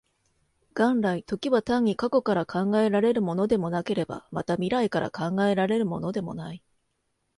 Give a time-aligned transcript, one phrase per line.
[0.75, 6.63] 元来、時は単に過去から考えられるものでもなければ、また未来から考えられるものでもない。